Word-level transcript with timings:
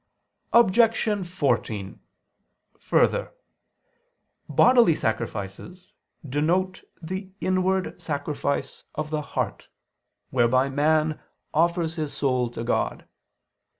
Objection 0.51 1.23
14: 1.23 1.99
Further, 2.79 3.33
bodily 4.49 4.95
sacrifices 4.95 5.93
denote 6.27 6.81
the 7.03 7.29
inward 7.39 8.01
sacrifice 8.01 8.83
of 8.95 9.11
the 9.11 9.21
heart, 9.21 9.69
whereby 10.31 10.69
man 10.69 11.19
offers 11.53 11.97
his 11.97 12.11
soul 12.13 12.49
to 12.49 12.63
God. 12.63 13.05